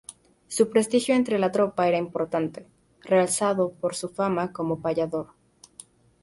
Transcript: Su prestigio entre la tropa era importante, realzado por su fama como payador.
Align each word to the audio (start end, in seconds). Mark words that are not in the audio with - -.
Su 0.47 0.67
prestigio 0.71 1.13
entre 1.13 1.37
la 1.37 1.51
tropa 1.51 1.87
era 1.87 1.99
importante, 1.99 2.65
realzado 3.03 3.71
por 3.73 3.93
su 3.93 4.09
fama 4.09 4.51
como 4.51 4.81
payador. 4.81 5.27